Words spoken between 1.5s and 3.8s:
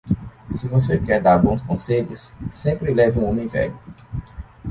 conselhos, sempre leve um homem velho.